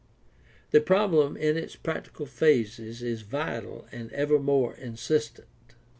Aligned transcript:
The 0.71 0.81
problem 0.81 1.37
in 1.37 1.57
its 1.57 1.75
practical 1.75 2.25
phases 2.25 3.03
is 3.03 3.21
vital 3.21 3.85
and 3.91 4.11
ever 4.13 4.39
more 4.39 4.73
insistent. 4.73 5.47